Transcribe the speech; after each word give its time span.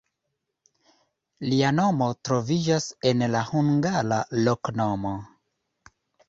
Lia 1.51 1.69
nomo 1.79 2.07
troviĝas 2.29 2.87
en 3.11 3.21
la 3.35 3.43
hungara 3.51 4.19
loknomo. 4.49 5.13